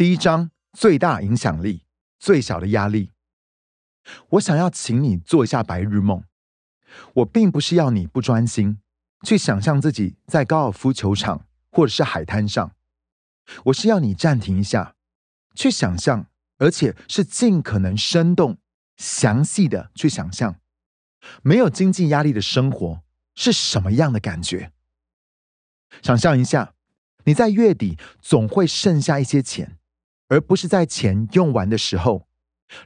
[0.00, 1.84] 第一章最大影响力，
[2.18, 3.10] 最小的压力。
[4.30, 6.24] 我想要请你做一下白日梦。
[7.16, 8.80] 我并不是要你不专心，
[9.26, 12.74] 去想象自己在高尔夫球场或者是海滩上。
[13.64, 14.94] 我是要你暂停一下，
[15.54, 16.24] 去想象，
[16.56, 18.56] 而且是尽可能生动、
[18.96, 20.56] 详细的去想象，
[21.42, 23.02] 没有经济压力的生活
[23.34, 24.72] 是什么样的感觉。
[26.00, 26.72] 想象一下，
[27.24, 29.76] 你在月底总会剩下一些钱，
[30.30, 32.26] 而不是在钱用完的时候，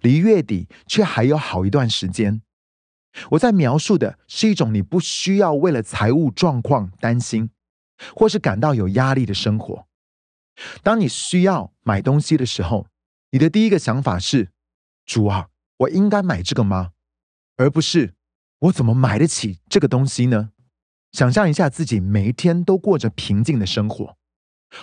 [0.00, 2.42] 离月底却还有好一段时间。
[3.32, 7.50] 我在描述的是一种你不需要为了财务状况担心，
[8.16, 9.86] 或是感到有压力的生活。
[10.82, 12.86] 当你需要买东西的时候，
[13.30, 14.50] 你的第一个想法是
[15.04, 16.92] ：“主啊，我应该买这个吗？”
[17.56, 18.14] 而不是
[18.60, 20.50] “我怎么买得起这个东西呢？”
[21.12, 24.16] 想象一下自己每一天都过着平静的生活，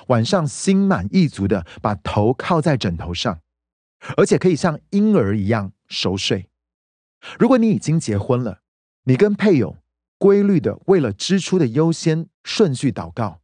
[0.07, 3.41] 晚上心满意足的把头靠在枕头上，
[4.17, 6.49] 而且可以像婴儿一样熟睡。
[7.37, 8.61] 如果你已经结婚了，
[9.03, 9.77] 你跟配偶
[10.17, 13.41] 规律的为了支出的优先顺序祷告，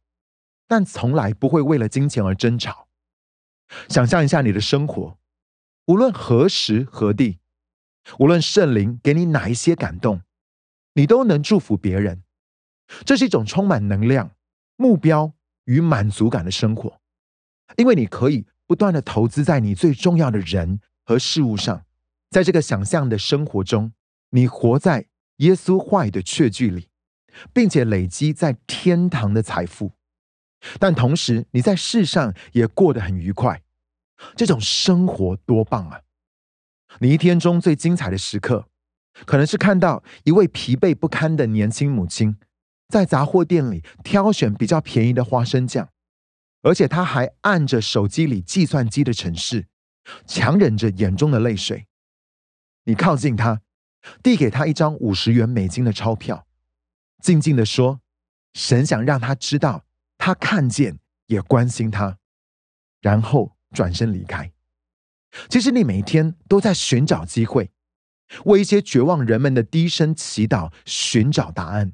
[0.66, 2.88] 但从来不会为了金钱而争吵。
[3.88, 5.18] 想象一下你的生活，
[5.86, 7.38] 无论何时何地，
[8.18, 10.22] 无论圣灵给你哪一些感动，
[10.94, 12.22] 你都能祝福别人。
[13.04, 14.30] 这是一种充满能量、
[14.76, 15.34] 目标
[15.68, 16.98] 与满足感的生活，
[17.76, 21.84] 因为你可以不断的投资在你最重要的人和事物上。
[22.30, 23.92] 在这个想象的生活中，
[24.30, 26.88] 你活在耶稣话语的确据里，
[27.52, 29.92] 并且累积在天堂的财富。
[30.78, 33.62] 但同时，你在世上也过得很愉快。
[34.34, 36.00] 这种生活多棒啊！
[37.00, 38.68] 你一天中最精彩的时刻，
[39.26, 42.36] 可能是看到一位疲惫不堪的年轻母亲。
[42.88, 45.90] 在杂货店里挑选比较便宜的花生酱，
[46.62, 49.66] 而且他还按着手机里计算机的程式，
[50.26, 51.86] 强忍着眼中的泪水。
[52.84, 53.60] 你靠近他，
[54.22, 56.46] 递给他一张五十元美金的钞票，
[57.22, 58.00] 静静的说
[58.54, 59.84] ：“神想让他知道，
[60.16, 62.18] 他看见也关心他。”
[63.02, 64.50] 然后转身离开。
[65.50, 67.70] 其实你每天都在寻找机会，
[68.46, 71.92] 为一些绝望人们的低声祈祷寻找答案。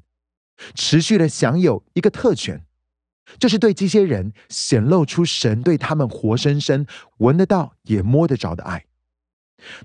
[0.73, 2.65] 持续的享有一个特权，
[3.39, 6.85] 就是对这些人显露出神对他们活生生
[7.17, 8.85] 闻得到也摸得着的爱。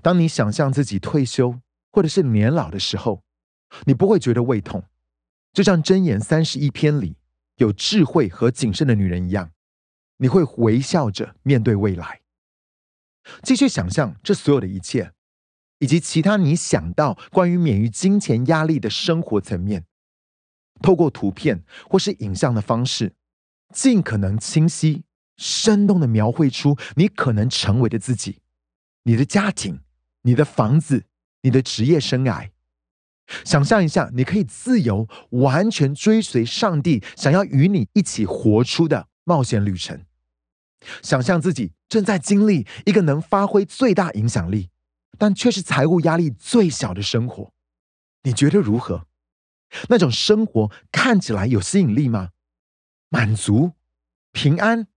[0.01, 1.59] 当你想象自己退休
[1.91, 3.23] 或者是年老的时候，
[3.85, 4.83] 你不会觉得胃痛，
[5.53, 7.15] 就像箴言三十一篇里
[7.57, 9.51] 有智慧和谨慎的女人一样，
[10.17, 12.21] 你会微笑着面对未来。
[13.43, 15.13] 继续想象这所有的一切，
[15.79, 19.85] 以及其他你想到关于免于金钱压力的生活层面。
[20.81, 23.13] 透过图片或是影像的方式，
[23.73, 25.03] 尽可能清晰、
[25.37, 28.39] 生动的描绘出你可能成为的自己、
[29.03, 29.79] 你的家庭、
[30.23, 31.05] 你的房子、
[31.41, 32.49] 你的职业生涯。
[33.45, 40.03] 想象一下，你可以自由、完全追随上帝想要与你一起活出的冒险旅程。
[41.01, 44.69] 想象自己正在经历一个能发挥最大影响力，
[45.17, 47.53] 但却是财务压力最小的生活。
[48.23, 49.07] 你觉得如何？
[49.89, 52.31] 那种生活看起来有吸引力吗？
[53.09, 53.73] 满足、
[54.31, 54.87] 平安，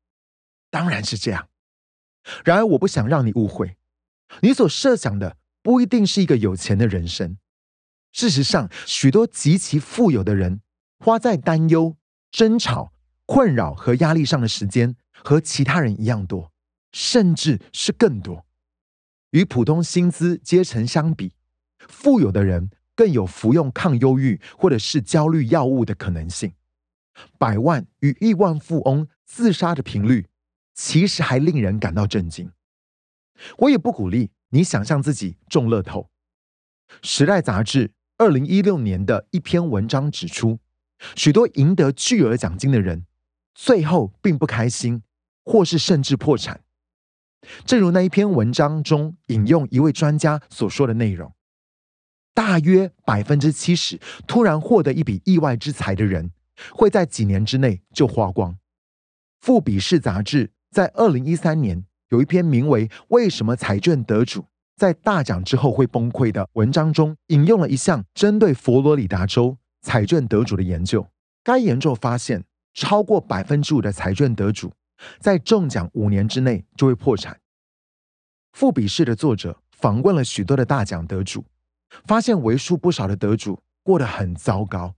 [0.71, 1.49] 当然是这样。
[2.45, 3.77] 然而，我不想让你误会，
[4.41, 7.37] 你所设想的不一定是一个有钱的人生。
[8.13, 10.61] 事实上，许多极其富有的人
[10.99, 11.97] 花在担忧、
[12.31, 12.93] 争吵、
[13.27, 16.53] 困扰和压力上的时间，和其他人一样多，
[16.93, 18.47] 甚至是更多。
[19.31, 21.35] 与普通薪资阶层相比，
[21.89, 22.71] 富有的人。
[22.95, 26.55] 更有服用抗忧郁或者是焦虑药物的可能性。
[27.39, 30.27] 百万与亿万富翁自杀的频率，
[30.75, 32.51] 其实还令人感到震惊。
[33.59, 36.11] 我也不鼓励你想象自己中乐透。
[37.03, 40.59] 《时代》杂志二零一六年的一篇文章指出，
[41.17, 43.07] 许多赢得巨额奖金的人，
[43.55, 45.03] 最后并不开心，
[45.45, 46.63] 或是甚至破产。
[47.65, 51.33] 正如那一篇文章中引用一位专家所说的内容。
[52.35, 56.33] 大约百分之七十突然获得一笔意外之财的人，
[56.73, 58.59] 会在几年之内就花光。
[59.41, 64.47] 富比士杂志在二零一三年有一篇名为《为什么彩券得主
[64.77, 71.07] 在大奖之后会崩溃》的文章中，引用了一项针对佛罗里达州彩券得主的研究。
[71.45, 74.73] 该研究发现，超过百分之五的彩券得主
[75.21, 77.39] 在中奖五年之内就会破产。
[78.53, 81.45] 富比士的作者访问了许多的大奖得主。
[82.07, 84.95] 发现为数不少的得主过得很糟糕，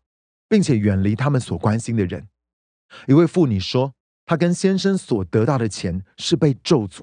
[0.48, 2.28] 并且远离他们所关心的人。
[3.06, 3.92] 一位妇女说
[4.24, 6.94] ：“她跟先生所得到的钱是被咒诅，